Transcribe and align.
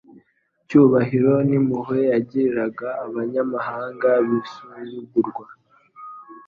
icyubahiro 0.63 1.33
n'impuhwe 1.47 1.99
yagiriraga 2.11 2.87
abanyamahanga 3.05 4.09
b'insuzugurwa. 4.27 5.45